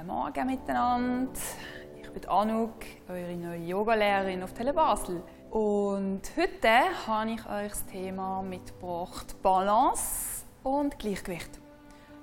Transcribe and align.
Guten 0.00 0.12
Morgen 0.12 0.46
miteinander. 0.46 1.38
Ich 2.00 2.10
bin 2.10 2.26
Anouk, 2.26 2.86
eure 3.06 3.36
neue 3.36 3.58
Yogalehrerin 3.58 4.42
auf 4.42 4.54
Tele 4.54 4.72
Basel. 4.72 5.22
Und 5.50 6.22
heute 6.38 7.06
habe 7.06 7.32
ich 7.32 7.46
euch 7.46 7.68
das 7.68 7.84
Thema 7.84 8.40
mitgebracht: 8.40 9.36
Balance 9.42 10.46
und 10.62 10.98
Gleichgewicht. 10.98 11.50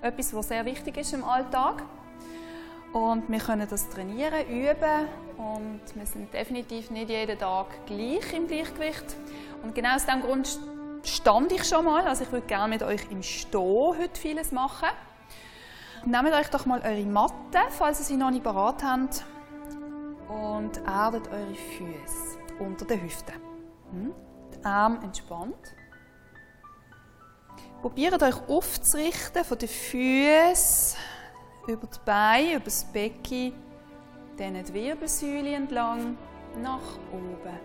Etwas, 0.01 0.33
was 0.33 0.47
sehr 0.47 0.65
wichtig 0.65 0.97
ist 0.97 1.13
im 1.13 1.23
Alltag. 1.23 1.83
Und 2.93 3.29
wir 3.29 3.39
können 3.39 3.67
das 3.69 3.87
trainieren, 3.89 4.47
üben. 4.49 5.07
Und 5.37 5.81
wir 5.93 6.05
sind 6.07 6.33
definitiv 6.33 6.89
nicht 6.89 7.11
jeden 7.11 7.37
Tag 7.37 7.67
gleich 7.85 8.33
im 8.33 8.47
Gleichgewicht. 8.47 9.15
Und 9.61 9.75
genau 9.75 9.93
aus 9.93 10.05
diesem 10.07 10.21
Grund 10.21 10.59
stand 11.03 11.51
ich 11.51 11.63
schon 11.63 11.85
mal. 11.85 12.07
Also 12.07 12.23
ich 12.23 12.31
würde 12.31 12.47
gerne 12.47 12.69
mit 12.69 12.81
euch 12.81 13.11
im 13.11 13.21
Stehen 13.21 13.93
heute 13.99 14.19
vieles 14.19 14.51
machen. 14.51 14.89
Nehmt 16.05 16.33
euch 16.33 16.49
doch 16.49 16.65
mal 16.65 16.81
eure 16.81 17.05
Matte, 17.05 17.59
falls 17.69 17.99
ihr 17.99 18.05
sie 18.05 18.17
noch 18.17 18.31
nicht 18.31 18.43
parat 18.43 18.83
habt, 18.83 19.25
und 20.27 20.77
erdet 20.85 21.27
eure 21.27 21.55
Füße 21.55 22.37
unter 22.59 22.85
den 22.85 23.01
Hüften. 23.01 23.35
Hm? 23.91 24.13
Die 24.53 24.65
Arme 24.65 24.99
entspannt. 25.03 25.75
Probiert 27.81 28.21
euch 28.21 28.35
aufzurichten 28.47 29.43
von 29.43 29.57
den 29.57 29.69
Füßen 29.69 30.97
über 31.67 31.87
die 31.87 31.99
Beine, 32.05 32.53
über 32.55 32.65
das 32.65 32.85
Becken, 32.85 33.53
dann 34.37 34.63
die 34.63 34.73
Wirbelsäule 34.73 35.55
entlang 35.55 36.17
nach 36.61 36.97
oben. 37.11 37.59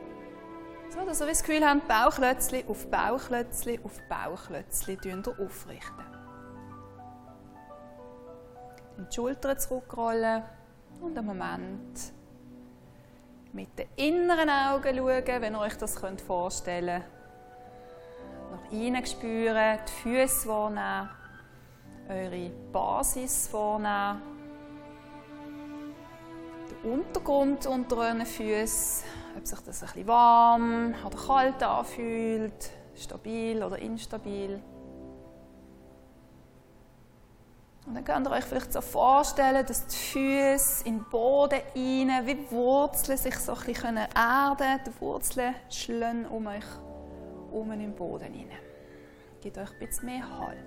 So, 0.91 1.01
dass 1.07 1.21
ihr 1.21 1.27
das 1.27 1.43
Gefühl 1.43 1.67
habt, 1.67 1.89
Bauchlötzli 1.89 2.65
auf 2.69 2.91
Bauchlötzli 2.91 3.81
auf 3.83 3.99
Bauchlötzli 4.09 4.99
aufrichten 5.39 6.22
die 8.99 9.15
Schultern 9.15 9.59
zurückrollen 9.59 10.43
und 11.01 11.17
einen 11.17 11.27
Moment 11.27 12.13
mit 13.53 13.79
den 13.79 13.89
inneren 13.97 14.49
Augen 14.49 14.97
schauen, 14.97 15.43
wenn 15.43 15.55
ihr 15.55 15.61
euch 15.61 15.77
das 15.77 15.99
vorstellen 16.27 17.03
könnt. 17.03 18.65
Nach 18.65 18.73
innen 18.73 19.07
spüren, 19.07 19.79
die 19.87 19.93
Füße 19.93 20.49
wahrnehmen, 20.49 21.11
eure 22.09 22.51
Basis 22.73 23.53
wahrnehmen, 23.53 24.23
den 26.71 26.93
Untergrund 26.93 27.67
unter 27.67 27.97
euren 27.99 28.27
Füßen, 28.27 29.05
ob 29.37 29.47
sich 29.47 29.61
das 29.61 29.83
ein 29.83 29.89
bisschen 29.89 30.07
warm 30.07 30.95
oder 31.05 31.17
kalt 31.17 31.63
anfühlt, 31.63 32.71
stabil 32.95 33.63
oder 33.63 33.79
instabil. 33.79 34.63
Und 37.85 37.95
dann 37.95 38.05
könnt 38.05 38.29
ihr 38.29 38.31
euch 38.31 38.45
vielleicht 38.45 38.73
so 38.73 38.81
vorstellen, 38.81 39.67
dass 39.67 39.87
die 39.87 39.97
Füße 39.97 40.87
in 40.87 40.99
den 40.99 41.05
Boden 41.11 41.61
rein, 41.75 42.27
wie 42.27 42.51
Wurzeln 42.51 43.19
sich 43.19 43.37
so 43.39 43.55
ein 43.55 43.65
bisschen 43.65 43.97
erden 43.97 44.57
können. 44.57 44.81
Die 44.87 45.01
Wurzeln 45.01 45.55
schlagen 45.69 46.27
um 46.27 46.47
euch 46.47 46.65
um 47.51 47.73
im 47.73 47.95
Boden 47.95 48.33
rein. 48.33 48.51
Gebt 49.41 49.59
euch 49.59 49.73
ein 49.73 49.79
bisschen 49.81 50.07
mehr 50.07 50.39
Halt. 50.39 50.59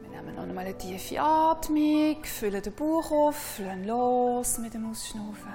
Wir 0.00 0.08
nehmen 0.08 0.36
noch 0.36 0.44
einmal 0.44 0.66
eine 0.66 0.78
tiefe 0.78 1.20
Atmung, 1.20 2.22
füllen 2.22 2.62
den 2.62 2.74
Bauch 2.74 3.10
auf, 3.10 3.58
lassen 3.58 3.84
los 3.84 4.58
mit 4.58 4.74
dem 4.74 4.88
Ausschnaufen. 4.88 5.52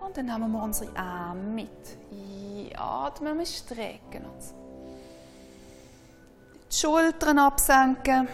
Und 0.00 0.16
dann 0.16 0.26
nehmen 0.26 0.52
wir 0.52 0.62
unsere 0.62 0.96
Arme 0.96 1.42
mit. 1.42 1.98
Einatmen, 2.12 3.38
wir 3.38 3.46
strecken 3.46 4.26
uns 4.26 4.54
die 6.70 6.76
Schultern 6.76 7.38
absenken. 7.38 8.28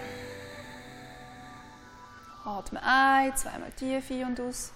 Atme 2.45 2.81
ein, 2.83 3.37
zweimal 3.37 3.71
tief 3.73 4.11
ein 4.11 4.25
und 4.25 4.41
aus. 4.41 4.73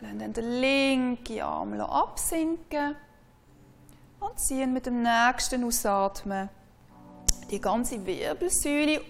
Lassen 0.00 0.18
dann 0.18 0.32
den 0.32 0.60
linken 0.60 1.40
Arm 1.42 1.78
absinken 1.80 2.96
und 4.20 4.38
ziehen 4.38 4.72
mit 4.72 4.86
dem 4.86 5.02
nächsten 5.02 5.62
Ausatmen 5.64 6.48
die 7.50 7.60
ganze 7.60 8.04
Wirbelsäule 8.06 9.02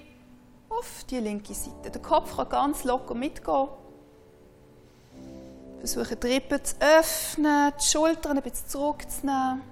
auf 0.68 1.04
die 1.08 1.18
linke 1.18 1.54
Seite. 1.54 1.90
Der 1.90 2.02
Kopf 2.02 2.36
kann 2.36 2.48
ganz 2.48 2.84
locker 2.84 3.14
mitgehen. 3.14 3.68
Versuchen 5.80 6.20
die 6.20 6.26
Rippen 6.26 6.62
zu 6.62 6.76
öffnen, 6.78 7.72
die 7.80 7.84
Schultern 7.84 8.36
ein 8.36 8.42
bisschen 8.42 8.68
zurückzunehmen. 8.68 9.62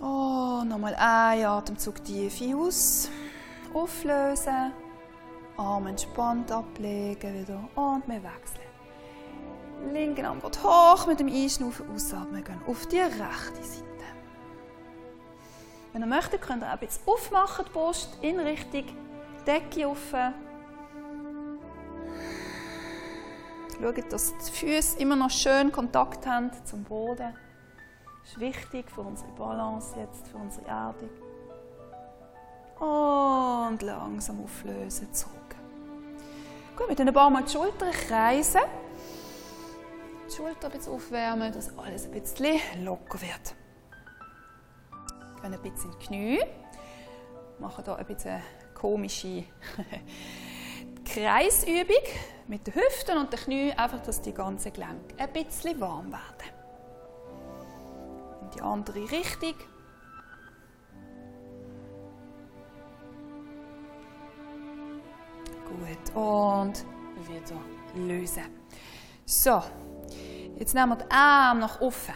Oh, 0.00 0.64
nochmal 0.64 0.96
ein 0.96 1.44
Atemzug 1.44 2.04
tief 2.04 2.42
aus. 2.56 3.08
Auflösen. 3.72 4.72
Arm 5.56 5.86
entspannt 5.86 6.50
ablegen 6.50 7.40
wieder. 7.40 7.68
Und 7.76 8.08
wir 8.08 8.20
wechseln. 8.22 8.64
Linken 9.92 10.24
Arm 10.24 10.40
geht 10.40 10.62
hoch 10.64 11.06
mit 11.06 11.20
dem 11.20 11.28
Einschnaufen, 11.28 11.88
ausatmen, 11.94 12.42
gehen 12.42 12.60
auf 12.66 12.86
die 12.86 12.98
rechte 12.98 13.62
Seite. 13.62 13.84
Wenn 15.92 16.02
ihr 16.02 16.06
möchtet, 16.06 16.42
könnt 16.42 16.64
ihr 16.64 16.68
auch 16.68 16.72
ein 16.72 16.78
bisschen 16.80 17.06
aufmachen, 17.06 17.64
die 17.68 17.70
Brust 17.70 18.18
in 18.20 18.40
Richtung 18.40 18.84
Decke 19.46 19.88
offen. 19.88 20.34
Schaut, 23.84 24.10
dass 24.10 24.32
die 24.38 24.50
Füße 24.50 24.98
immer 24.98 25.14
noch 25.14 25.28
schön 25.28 25.70
Kontakt 25.70 26.26
haben 26.26 26.50
zum 26.64 26.84
Boden. 26.84 27.34
Das 28.22 28.30
ist 28.30 28.40
wichtig 28.40 28.90
für 28.90 29.02
unsere 29.02 29.30
Balance 29.32 29.94
jetzt, 30.00 30.26
für 30.26 30.38
unsere 30.38 30.66
Erdung. 30.66 31.10
Und 32.80 33.82
langsam 33.82 34.42
auflösen, 34.42 35.12
zurück. 35.12 35.34
Gut, 36.78 36.88
mit 36.88 36.98
ein 36.98 37.12
paar 37.12 37.28
Mal 37.28 37.42
die 37.42 37.52
Schultern 37.52 37.90
kreisen. 37.90 38.62
Die 40.30 40.34
Schulter 40.34 40.68
ein 40.68 40.72
bisschen 40.72 40.94
aufwärmen, 40.94 41.52
dass 41.52 41.76
alles 41.76 42.06
ein 42.06 42.12
bisschen 42.12 42.84
locker 42.86 43.20
wird. 43.20 43.54
Gehen 45.42 45.52
ein 45.52 45.60
bisschen 45.60 45.92
in 45.92 45.98
die 45.98 46.06
Knie. 46.06 46.40
Machen 47.58 47.84
hier 47.84 47.96
ein 47.96 48.06
bisschen 48.06 48.42
komische 48.72 49.44
Kreisübung 51.04 52.02
mit 52.46 52.66
den 52.66 52.74
Hüften 52.74 53.18
und 53.18 53.32
den 53.32 53.40
Knien, 53.40 53.78
einfach, 53.78 54.00
dass 54.00 54.20
die 54.20 54.32
ganzen 54.32 54.72
Gelenke 54.72 55.14
ein 55.18 55.32
bisschen 55.32 55.80
warm 55.80 56.12
werden. 56.12 56.50
In 58.42 58.50
die 58.50 58.60
andere 58.60 59.10
Richtung. 59.10 59.54
Gut, 65.64 66.14
und 66.14 66.84
wieder 67.28 67.60
lösen. 67.94 68.44
So, 69.24 69.62
jetzt 70.58 70.74
nehmen 70.74 70.90
wir 70.90 70.96
die 70.96 71.10
Arme 71.10 71.60
nach 71.60 71.80
offen, 71.80 72.14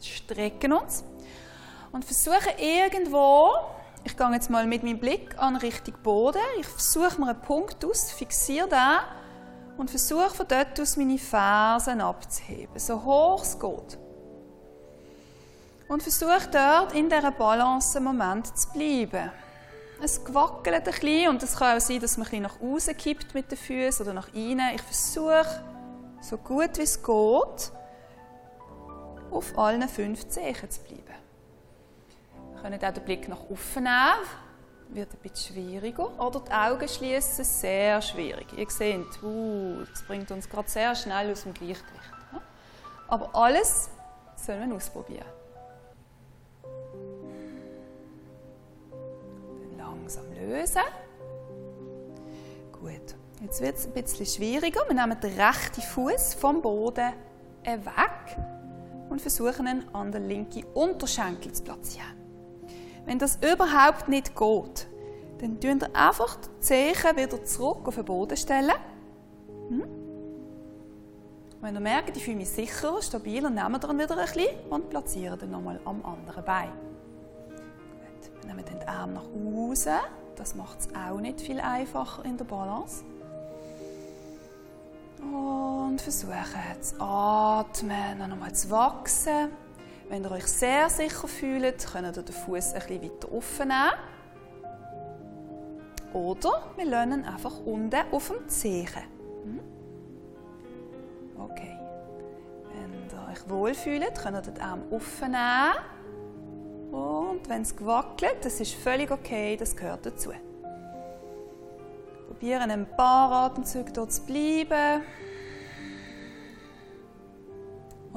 strecken 0.00 0.72
uns 0.72 1.04
und 1.92 2.04
versuchen 2.04 2.56
irgendwo 2.58 3.50
ich 4.02 4.16
gehe 4.16 4.32
jetzt 4.32 4.48
mal 4.48 4.66
mit 4.66 4.82
meinem 4.82 4.98
Blick 4.98 5.38
an 5.38 5.56
Richtung 5.56 5.94
Boden. 6.02 6.40
Ich 6.58 6.66
versuche 6.66 7.20
mir 7.20 7.28
einen 7.28 7.40
Punkt 7.42 7.84
aus, 7.84 8.10
fixiere 8.10 8.66
den 8.66 8.78
und 9.80 9.90
versuche 9.90 10.28
von 10.28 10.46
dort 10.46 10.78
aus 10.78 10.98
meine 10.98 11.16
Fersen 11.16 12.02
abzuheben, 12.02 12.78
so 12.78 13.02
hoch 13.02 13.42
es 13.42 13.58
geht. 13.58 13.98
Und 15.88 16.02
versuche 16.02 16.48
dort 16.52 16.92
in 16.92 17.08
dieser 17.08 17.30
Balance 17.30 17.96
einen 17.96 18.04
Moment 18.04 18.46
zu 18.58 18.68
bleiben. 18.72 19.30
Es 20.02 20.20
wackelt 20.34 20.76
ein 20.76 20.84
bisschen 20.84 21.30
und 21.30 21.42
es 21.42 21.56
kann 21.56 21.78
auch 21.78 21.80
sein, 21.80 21.98
dass 21.98 22.18
man 22.18 22.26
ein 22.26 22.30
bisschen 22.30 22.42
nach 22.42 22.60
außen 22.60 22.96
kippt 22.96 23.34
mit 23.34 23.50
den 23.50 23.56
Füßen 23.56 24.04
oder 24.04 24.12
nach 24.12 24.28
innen. 24.34 24.74
Ich 24.74 24.82
versuche, 24.82 25.64
so 26.20 26.36
gut 26.36 26.76
wie 26.76 26.82
es 26.82 27.02
geht, 27.02 27.72
auf 29.30 29.58
allen 29.58 29.88
fünf 29.88 30.28
Zehen 30.28 30.70
zu 30.70 30.80
bleiben 30.82 31.00
können 32.60 32.84
auch 32.84 32.92
den 32.92 33.04
Blick 33.04 33.26
nach 33.28 33.40
oben 33.48 33.58
nehmen. 33.76 34.49
Wird 34.92 35.12
ein 35.12 35.18
bisschen 35.22 35.54
schwieriger. 35.54 36.10
Oder 36.20 36.40
die 36.40 36.52
Augen 36.52 36.88
schließen, 36.88 37.44
sehr 37.44 38.02
schwierig. 38.02 38.46
Ihr 38.56 38.68
seht, 38.68 39.22
uh, 39.22 39.84
das 39.88 40.02
bringt 40.02 40.30
uns 40.30 40.48
gerade 40.48 40.68
sehr 40.68 40.94
schnell 40.94 41.30
aus 41.30 41.44
dem 41.44 41.54
Gleichgewicht. 41.54 42.10
Aber 43.06 43.34
alles 43.34 43.90
sollen 44.36 44.70
wir 44.70 44.76
ausprobieren. 44.76 45.26
Dann 48.90 49.78
langsam 49.78 50.24
lösen. 50.32 50.82
Gut. 52.72 53.14
Jetzt 53.42 53.60
wird 53.62 53.76
es 53.76 53.86
ein 53.86 53.92
bisschen 53.92 54.26
schwieriger. 54.26 54.82
Wir 54.86 54.94
nehmen 54.94 55.18
den 55.20 55.40
rechten 55.40 55.80
Fuß 55.80 56.34
vom 56.34 56.60
Boden 56.60 57.12
weg 57.64 58.36
und 59.08 59.20
versuchen 59.20 59.66
ihn 59.66 59.84
an 59.92 60.12
den 60.12 60.28
linken 60.28 60.64
Unterschenkel 60.74 61.52
zu 61.52 61.62
platzieren. 61.62 62.19
Wenn 63.06 63.18
das 63.18 63.36
überhaupt 63.36 64.08
nicht 64.08 64.36
geht, 64.36 64.88
dann 65.40 65.60
tun 65.60 65.80
wir 65.80 65.96
einfach 65.96 66.36
die 66.36 66.60
Zehen 66.60 67.16
wieder 67.16 67.44
zurück 67.44 67.88
auf 67.88 67.94
den 67.94 68.04
Boden 68.04 68.36
stellen. 68.36 68.72
Hm? 69.68 69.84
Wenn 71.60 71.74
ihr 71.74 71.80
merkt, 71.80 72.16
ich 72.16 72.24
fühle 72.24 72.38
mich 72.38 72.50
sicherer, 72.50 73.02
stabiler, 73.02 73.50
nehmen 73.50 73.72
wir 73.72 73.78
dann 73.78 73.98
wieder 73.98 74.16
ein 74.16 74.26
bisschen 74.26 74.48
und 74.70 74.88
platzieren 74.88 75.38
dann 75.38 75.50
nochmal 75.50 75.80
am 75.84 76.04
anderen 76.04 76.44
Bein. 76.44 76.70
Gut. 77.48 78.30
Wir 78.40 78.54
nehmen 78.54 78.64
den 78.64 78.88
Arm 78.88 79.12
nach 79.12 79.24
außen. 79.24 79.98
Das 80.36 80.54
macht 80.54 80.80
es 80.80 80.88
auch 80.94 81.20
nicht 81.20 81.40
viel 81.40 81.60
einfacher 81.60 82.24
in 82.24 82.38
der 82.38 82.46
Balance. 82.46 83.04
Und 85.20 86.00
versuchen 86.00 86.80
zu 86.80 86.98
atmen, 86.98 88.18
nochmal 88.30 88.54
zu 88.54 88.70
wachsen. 88.70 89.50
Wenn 90.10 90.24
ihr 90.24 90.32
euch 90.32 90.46
sehr 90.46 90.90
sicher 90.90 91.28
fühlt, 91.28 91.86
könnt 91.86 92.16
ihr 92.16 92.22
den 92.24 92.34
Fuß 92.34 92.74
ein 92.74 92.80
bisschen 92.80 93.02
weiter 93.04 93.32
offen 93.32 93.68
nehmen. 93.68 93.92
Oder 96.12 96.64
wir 96.76 96.84
lernen 96.84 97.24
einfach 97.24 97.60
unten 97.64 98.02
auf 98.10 98.26
dem 98.26 98.48
Zehen. 98.48 98.88
Hm? 99.44 99.60
Okay. 101.38 101.78
Wenn 102.74 102.92
ihr 103.08 103.28
euch 103.30 103.48
wohlfühlt, 103.48 104.18
könnt 104.20 104.36
ihr 104.36 104.52
den 104.52 104.60
Arm 104.60 104.82
offen 104.90 105.30
nehmen. 105.30 105.76
Und 106.90 107.48
wenn 107.48 107.62
es 107.62 107.76
gewackelt, 107.76 108.44
das 108.44 108.58
ist 108.58 108.74
völlig 108.74 109.12
okay, 109.12 109.56
das 109.56 109.76
gehört 109.76 110.06
dazu. 110.06 110.32
Probieren 112.26 112.68
ein 112.72 112.96
paar 112.96 113.30
Atemzüge 113.30 113.92
dort 113.92 114.12
zu 114.12 114.22
bleiben. 114.22 115.04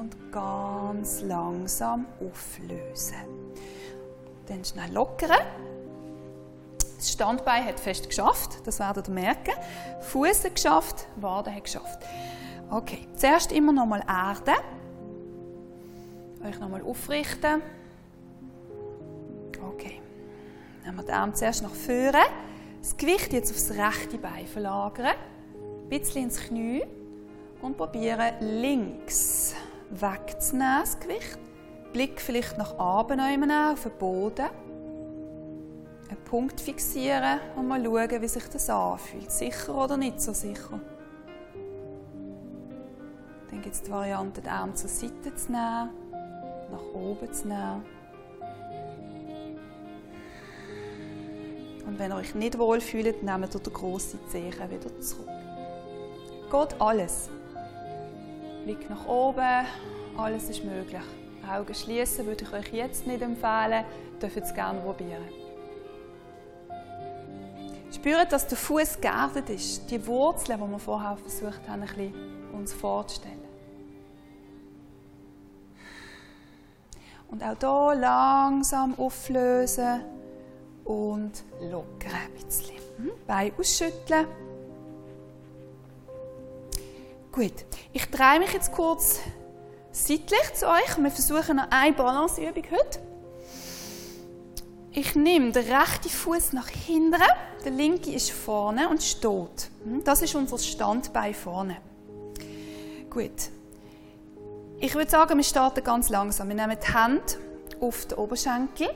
Und 0.04 0.32
ganz 0.32 1.22
langsam 1.22 2.04
auflösen. 2.20 3.14
Dann 4.46 4.62
schnell 4.62 4.92
lockern. 4.92 5.30
Das 6.98 7.10
Standbein 7.10 7.64
hat 7.64 7.80
fest 7.80 8.06
geschafft, 8.06 8.58
das 8.66 8.80
werdet 8.80 9.08
ihr 9.08 9.14
merken. 9.14 9.54
Fuß 10.02 10.44
hat 10.44 10.56
geschafft, 10.56 11.06
Wade 11.16 11.54
hat 11.54 11.64
geschafft. 11.64 12.00
Okay, 12.70 13.08
zuerst 13.16 13.50
immer 13.50 13.72
nochmal 13.72 14.04
Erde. 14.06 14.60
Euch 16.46 16.60
nochmal 16.60 16.82
aufrichten. 16.82 17.62
Okay. 19.72 20.02
Nehmen 20.84 20.98
wir 20.98 21.04
den 21.04 21.14
Arm 21.14 21.34
zuerst 21.34 21.62
nach 21.62 21.74
vorne. 21.74 22.24
Das 22.82 22.94
Gewicht 22.98 23.32
jetzt 23.32 23.50
aufs 23.50 23.70
rechte 23.70 24.18
Bein 24.18 24.46
verlagern. 24.46 25.14
Ein 25.54 25.88
bisschen 25.88 26.24
ins 26.24 26.40
Knie. 26.40 26.84
Und 27.62 27.78
probieren 27.78 28.34
links 28.40 29.43
wegzunehmen, 29.90 30.80
das 30.80 30.98
Gewicht. 30.98 31.38
Blick 31.92 32.20
vielleicht 32.20 32.58
nach 32.58 32.74
oben 32.74 33.20
auf 33.20 33.82
den 33.82 33.98
Boden. 33.98 34.46
Einen 36.08 36.24
Punkt 36.24 36.60
fixieren 36.60 37.40
und 37.56 37.68
mal 37.68 37.82
schauen, 37.82 38.22
wie 38.22 38.28
sich 38.28 38.48
das 38.48 38.68
anfühlt. 38.68 39.30
Sicher 39.30 39.74
oder 39.74 39.96
nicht 39.96 40.20
so 40.20 40.32
sicher. 40.32 40.80
Dann 43.50 43.62
gibt 43.62 43.74
es 43.74 43.82
die 43.82 43.90
Variante, 43.90 44.40
den 44.40 44.50
Arm 44.50 44.74
zur 44.74 44.90
Seite 44.90 45.34
zu 45.34 45.52
nehmen, 45.52 45.90
nach 46.72 46.94
oben 46.94 47.32
zu 47.32 47.46
nehmen. 47.46 47.84
Und 51.86 51.98
wenn 51.98 52.10
ihr 52.10 52.16
euch 52.16 52.34
nicht 52.34 52.58
wohl 52.58 52.80
fühlt, 52.80 53.22
nehmt 53.22 53.54
ihr 53.54 53.60
den 53.60 53.72
grossen 53.72 54.18
Zehen 54.28 54.52
wieder 54.52 55.00
zurück. 55.00 55.28
Geht 56.50 56.80
alles. 56.80 57.30
Blick 58.64 58.88
nach 58.88 59.06
oben, 59.06 59.66
alles 60.16 60.48
ist 60.48 60.64
möglich. 60.64 61.02
Augen 61.50 61.74
schließen 61.74 62.26
würde 62.26 62.44
ich 62.44 62.52
euch 62.52 62.72
jetzt 62.72 63.06
nicht 63.06 63.20
empfehlen, 63.20 63.84
dürft 64.20 64.38
es 64.38 64.54
gerne 64.54 64.80
probieren. 64.80 65.28
Spürt, 67.94 68.32
dass 68.32 68.48
der 68.48 68.56
Fuß 68.58 69.00
geerdet 69.00 69.50
ist, 69.50 69.90
die 69.90 70.04
Wurzeln, 70.06 70.58
die 70.60 70.70
wir 70.70 70.78
vorher 70.78 71.16
versucht 71.16 71.68
haben, 71.68 71.82
ein 71.82 71.88
bisschen 71.88 72.14
uns 72.52 72.72
vorzustellen. 72.72 73.44
Und 77.28 77.42
auch 77.42 77.92
hier 77.92 78.00
langsam 78.00 78.94
auflösen 78.98 80.00
und 80.84 81.44
lockern 81.60 82.12
ein 82.12 82.44
bisschen. 82.44 82.76
Hm? 82.96 83.10
Bein 83.26 83.52
ausschütteln. 83.58 84.26
Gut, 87.34 87.64
ich 87.92 88.08
drehe 88.10 88.38
mich 88.38 88.52
jetzt 88.52 88.70
kurz 88.70 89.18
seitlich 89.90 90.54
zu 90.54 90.68
euch. 90.68 90.96
Wir 90.98 91.10
versuchen 91.10 91.56
noch 91.56 91.66
eine 91.68 91.92
Balanceübung 91.92 92.62
heute. 92.70 93.00
Ich 94.92 95.16
nehme 95.16 95.50
den 95.50 95.64
rechten 95.64 96.10
Fuß 96.10 96.52
nach 96.52 96.68
hinten, 96.68 97.20
der 97.64 97.72
linke 97.72 98.12
ist 98.12 98.30
vorne 98.30 98.88
und 98.88 99.02
steht. 99.02 99.68
Hm? 99.82 100.04
Das 100.04 100.22
ist 100.22 100.36
unser 100.36 100.58
Standbein 100.58 101.34
vorne. 101.34 101.78
Gut. 103.10 103.50
Ich 104.78 104.94
würde 104.94 105.10
sagen, 105.10 105.36
wir 105.36 105.44
starten 105.44 105.82
ganz 105.82 106.10
langsam. 106.10 106.46
Wir 106.46 106.54
nehmen 106.54 106.78
die 106.80 106.92
Hände 106.96 107.24
auf 107.80 108.06
den 108.06 108.16
Oberschenkel 108.18 108.90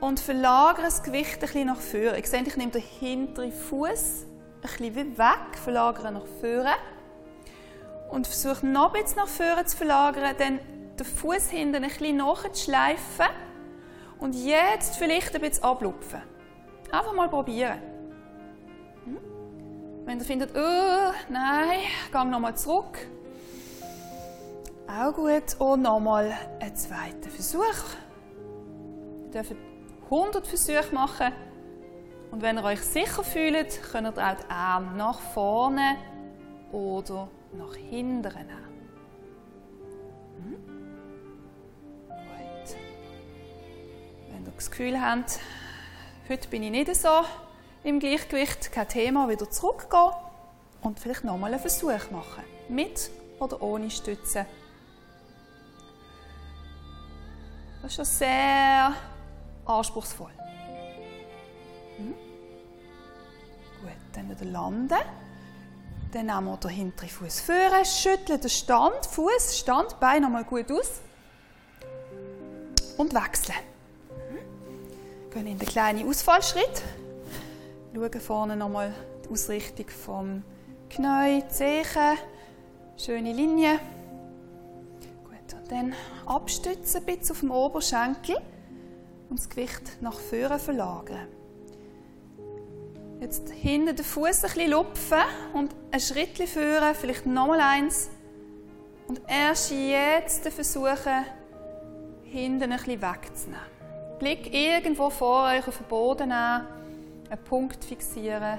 und 0.00 0.18
verlagern 0.18 0.86
das 0.86 1.04
Gewicht 1.04 1.34
ein 1.34 1.38
bisschen 1.38 1.66
nach 1.68 1.80
vorne. 1.80 2.18
Ich 2.18 2.26
sehe, 2.26 2.42
ich 2.42 2.56
nehme 2.56 2.72
den 2.72 2.82
hinteren 2.82 3.52
Fuß 3.52 4.26
ein 4.60 4.92
bisschen 4.92 5.16
weg, 5.16 5.56
verlagere 5.62 6.10
nach 6.10 6.26
vorne 6.40 6.74
und 8.10 8.26
versuche 8.26 8.66
noch 8.66 8.92
bisschen 8.92 9.16
nach 9.16 9.28
vorne 9.28 9.64
zu 9.64 9.76
verlagern, 9.76 10.34
dann 10.38 10.60
den 10.98 11.06
Fuß 11.06 11.50
hinten 11.50 11.76
ein 11.76 11.90
bisschen 11.90 12.16
nachzuschleifen 12.16 13.26
und 14.18 14.34
jetzt 14.34 14.96
vielleicht 14.96 15.34
ein 15.34 15.40
bisschen 15.40 15.64
ablupfen. 15.64 16.22
Einfach 16.90 17.12
mal 17.12 17.28
probieren. 17.28 17.78
Hm? 19.04 19.18
Wenn 20.04 20.18
ihr 20.18 20.24
findet, 20.24 20.56
oh, 20.56 21.12
nein, 21.28 21.80
gang 22.12 22.30
nochmal 22.30 22.56
zurück. 22.56 22.98
Auch 24.88 25.12
gut. 25.12 25.56
Und 25.58 25.82
nochmal 25.82 26.32
einen 26.60 26.76
zweiten 26.76 27.28
Versuch. 27.28 27.62
Ihr 29.24 29.30
dürft 29.32 29.56
100 30.04 30.46
Versuche 30.46 30.94
machen. 30.94 31.32
Und 32.30 32.42
wenn 32.42 32.56
ihr 32.56 32.64
euch 32.64 32.80
sicher 32.80 33.24
fühlt, 33.24 33.80
könnt 33.90 34.06
ihr 34.06 34.10
auch 34.10 34.36
die 34.36 34.50
Arme 34.50 34.96
nach 34.96 35.18
vorne 35.18 35.96
oder 36.72 37.28
hinten 37.90 38.22
nehmen. 38.22 38.66
Hm? 40.42 40.56
Gut. 42.08 42.76
Wenn 44.30 44.44
ihr 44.44 44.52
das 44.52 44.70
Gefühl 44.70 45.00
habt, 45.00 45.38
heute 46.28 46.48
bin 46.48 46.62
ich 46.62 46.70
nicht 46.70 46.94
so 46.94 47.24
im 47.84 48.00
Gleichgewicht, 48.00 48.72
kein 48.72 48.88
Thema, 48.88 49.28
wieder 49.28 49.50
zurückgehen 49.50 50.10
und 50.82 50.98
vielleicht 51.00 51.24
nochmal 51.24 51.52
einen 51.52 51.60
Versuch 51.60 52.10
machen. 52.10 52.44
Mit 52.68 53.10
oder 53.38 53.62
ohne 53.62 53.90
Stütze. 53.90 54.46
Das 57.82 57.92
ist 57.92 57.96
schon 57.96 58.04
sehr 58.04 58.92
anspruchsvoll. 59.64 60.32
Hm? 61.98 62.14
Gut, 63.82 63.92
dann 64.12 64.30
wieder 64.30 64.44
landen. 64.44 64.98
Dann 66.12 66.26
nehmen 66.26 66.44
wir 66.46 66.56
den 66.56 66.70
hinteren 66.70 67.08
Fuß 67.08 67.40
führen, 67.40 67.84
schütteln 67.84 68.40
den 68.40 68.50
Stand, 68.50 69.06
Fuß, 69.06 69.58
Stand, 69.58 69.98
Bein 70.00 70.22
nochmal 70.22 70.44
gut 70.44 70.70
aus. 70.70 71.00
Und 72.96 73.12
wechseln. 73.12 73.56
Hm? 74.30 75.30
Gehen 75.30 75.46
in 75.46 75.58
den 75.58 75.68
kleinen 75.68 76.08
Ausfallschritt. 76.08 76.82
Schauen 77.94 78.20
vorne 78.20 78.56
nochmal 78.56 78.94
die 79.24 79.30
Ausrichtung 79.30 79.88
vom 79.88 80.42
Knie, 80.88 81.42
Zehen. 81.48 82.18
Schöne 82.96 83.32
Linie. 83.32 83.78
Gut, 85.24 85.54
und 85.54 85.70
dann 85.70 85.94
abstützen 86.24 86.98
ein 86.98 87.04
bisschen 87.04 87.32
auf 87.32 87.40
dem 87.40 87.50
Oberschenkel 87.50 88.36
und 89.28 89.38
das 89.38 89.48
Gewicht 89.48 90.00
nach 90.00 90.18
vorne 90.18 90.58
verlagern. 90.58 91.28
Jetzt 93.20 93.50
hinten 93.50 93.96
den 93.96 94.04
Fuß 94.04 94.44
ein 94.44 94.50
bisschen 94.52 94.70
lupfen 94.70 95.22
und 95.54 95.74
ein 95.90 96.00
Schritt 96.00 96.36
führen, 96.48 96.94
vielleicht 96.94 97.24
nochmal 97.24 97.60
eins. 97.60 98.10
Und 99.08 99.22
erst 99.26 99.70
jetzt 99.70 100.46
versuchen, 100.48 101.24
hinten 102.24 102.70
ein 102.70 102.76
bisschen 102.76 103.00
wegzunehmen. 103.00 103.60
Blick 104.18 104.52
irgendwo 104.52 105.08
vor 105.10 105.46
euch 105.46 105.66
auf 105.66 105.78
den 105.78 105.86
Boden 105.86 106.32
an, 106.32 106.66
einen 107.30 107.44
Punkt 107.44 107.84
fixieren. 107.84 108.58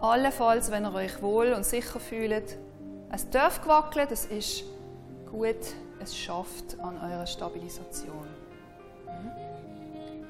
Allenfalls, 0.00 0.70
wenn 0.72 0.84
ihr 0.84 0.94
euch 0.94 1.22
wohl 1.22 1.52
und 1.52 1.64
sicher 1.64 2.00
fühlt, 2.00 2.58
es 3.12 3.30
darf 3.30 3.64
wackeln, 3.66 4.08
das 4.08 4.26
ist 4.26 4.64
gut, 5.30 5.56
es 6.00 6.16
schafft 6.16 6.78
an 6.80 6.98
eurer 6.98 7.26
Stabilisation 7.26 8.26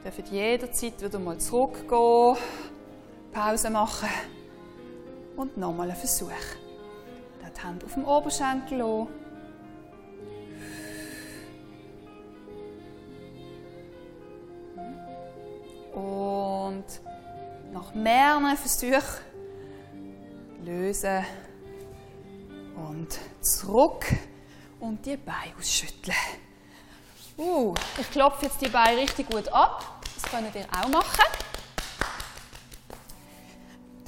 dürfen 0.04 0.24
jederzeit 0.30 1.02
wieder 1.02 1.18
mal 1.18 1.38
zurückgehen, 1.38 2.36
Pause 3.32 3.70
machen 3.70 4.08
und 5.36 5.56
nochmal 5.56 5.88
einen 5.90 5.98
Versuch. 5.98 6.30
Die 7.40 7.62
Hand 7.62 7.84
auf 7.84 7.94
dem 7.94 8.04
Oberschenkel 8.04 8.78
lassen. 8.78 9.08
Und 15.94 16.84
nach 17.72 17.94
mehreren 17.94 18.56
Versuchen 18.56 19.02
lösen, 20.64 21.24
und 22.76 23.18
zurück 23.40 24.06
und 24.80 25.04
die 25.06 25.16
Beine 25.16 25.54
ausschütteln. 25.58 26.16
Uh, 27.36 27.74
ich 27.98 28.10
klopfe 28.10 28.46
jetzt 28.46 28.60
die 28.60 28.68
Beine 28.68 29.00
richtig 29.00 29.30
gut 29.30 29.48
ab. 29.48 30.00
Das 30.14 30.30
könnt 30.30 30.54
ihr 30.54 30.66
auch 30.70 30.88
machen. 30.88 31.24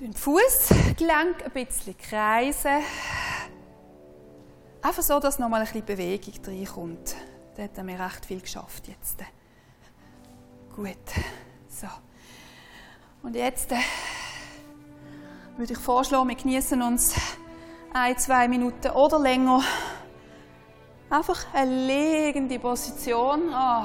Den 0.00 0.12
Fußgelenk 0.12 1.44
ein 1.44 1.50
bisschen 1.52 1.96
kreisen. 1.96 2.82
Einfach 4.82 5.02
so, 5.02 5.18
dass 5.18 5.38
nochmal 5.38 5.60
ein 5.60 5.66
bisschen 5.66 5.86
Bewegung 5.86 6.34
reinkommt. 6.46 7.16
Da 7.56 7.62
haben 7.62 7.88
wir 7.88 7.98
recht 7.98 8.26
viel 8.26 8.40
geschafft 8.40 8.88
jetzt. 8.88 9.18
Gut. 10.74 10.96
So. 11.68 11.86
Und 13.22 13.34
jetzt 13.36 13.72
äh, 13.72 13.76
würde 15.56 15.72
ich 15.72 15.78
vorschlagen, 15.78 16.28
wir 16.28 16.36
genießen 16.36 16.82
uns 16.82 17.14
ein, 17.94 18.18
zwei 18.18 18.48
Minuten 18.48 18.90
oder 18.90 19.18
länger. 19.18 19.62
Einfach 21.14 21.46
eine 21.52 21.70
liegende 21.70 22.58
Position. 22.58 23.42
Oh. 23.52 23.84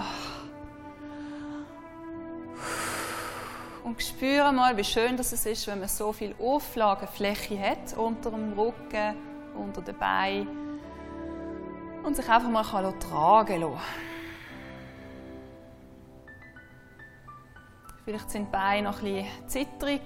Und 3.83 4.01
spüren 4.01 4.55
mal, 4.55 4.75
wie 4.75 4.83
schön 4.83 5.15
das 5.15 5.31
ist, 5.33 5.67
wenn 5.67 5.79
man 5.79 5.89
so 5.89 6.11
viel 6.11 6.33
Auflagefläche 6.39 7.59
hat 7.59 7.95
unter 7.95 8.31
dem 8.31 8.53
Rücken, 8.53 9.15
unter 9.55 9.83
den 9.83 9.95
Beinen 9.99 10.79
und 12.03 12.15
sich 12.15 12.27
einfach 12.27 12.49
mal 12.49 12.63
tragen 12.93 13.61
lassen. 13.61 13.79
Vielleicht 18.05 18.31
sind 18.31 18.47
die 18.47 18.51
Beine 18.51 18.89
noch 18.89 19.03
ein 19.03 19.13
bisschen 19.13 19.47
zittrig. 19.47 20.01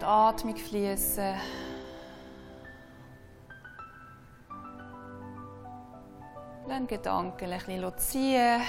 Die 0.00 0.04
Atmung 0.04 0.56
fließen. 0.56 1.34
Lassen 6.66 6.86
Gedanken 6.86 7.52
ein 7.52 7.58
bisschen 7.58 7.98
ziehen. 7.98 8.60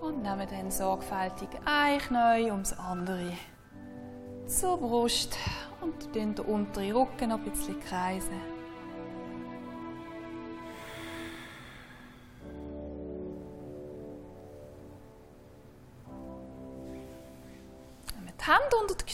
Und 0.00 0.22
nehmen 0.22 0.46
dann 0.48 0.70
sorgfältig 0.70 1.48
ein 1.64 1.98
Knie 1.98 2.50
ums 2.50 2.72
andere 2.72 3.32
zur 4.46 4.78
Brust 4.78 5.36
und 5.80 6.14
den 6.14 6.38
unteren 6.38 6.92
Rücken 6.92 7.30
noch 7.30 7.38
ein 7.38 7.50
bisschen 7.50 7.80
kreisen. 7.80 8.57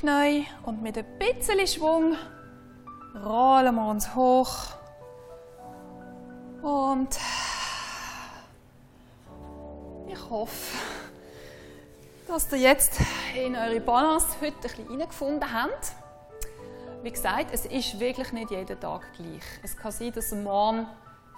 Knie 0.04 0.46
und 0.66 0.82
mit 0.82 0.98
ein 0.98 1.06
bisschen 1.18 1.66
Schwung 1.66 2.14
rollen 3.24 3.74
wir 3.74 3.88
uns 3.88 4.14
hoch 4.14 4.54
und 6.60 7.18
ich 10.06 10.30
hoffe, 10.30 10.76
dass 12.28 12.52
ihr 12.52 12.58
jetzt 12.58 13.00
in 13.34 13.56
eure 13.56 13.80
Balance 13.80 14.26
heute 14.42 14.56
ein 14.56 14.60
bisschen 14.60 14.88
reingefunden 14.88 15.50
habt. 15.50 15.92
Wie 17.02 17.10
gesagt, 17.10 17.46
es 17.54 17.64
ist 17.64 17.98
wirklich 17.98 18.30
nicht 18.32 18.50
jeden 18.50 18.78
Tag 18.78 19.10
gleich. 19.16 19.42
Es 19.62 19.74
kann 19.74 19.90
sein, 19.90 20.12
dass 20.12 20.32
morgen 20.32 20.86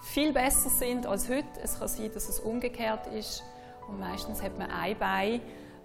viel 0.02 0.32
besser 0.32 0.70
sind 0.70 1.06
als 1.06 1.28
heute. 1.28 1.46
Es 1.62 1.78
kann 1.78 1.86
sein, 1.86 2.10
dass 2.12 2.28
es 2.28 2.40
umgekehrt 2.40 3.06
ist. 3.14 3.44
Und 3.86 4.00
meistens 4.00 4.42
hat 4.42 4.58
man 4.58 4.72
ein 4.72 4.98
Bein, 4.98 5.40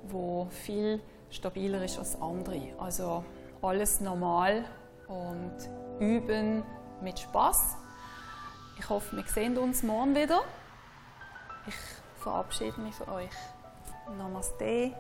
wo 0.10 0.48
viel 0.50 1.00
stabiler 1.32 1.84
ist 1.84 1.98
als 1.98 2.22
andere. 2.22 2.62
Also 2.78 3.24
alles 3.62 4.02
normal 4.02 4.66
und 5.08 5.56
üben 6.00 6.64
mit 7.02 7.20
Spaß. 7.20 7.78
Ich 8.78 8.90
hoffe, 8.90 9.16
wir 9.16 9.24
sehen 9.24 9.58
uns 9.58 9.84
morgen 9.84 10.16
wieder. 10.16 10.42
Ich 11.68 11.76
verabschiede 12.18 12.80
mich 12.82 12.96
von 12.96 13.10
euch. 13.10 13.32
Namaste. 14.18 14.94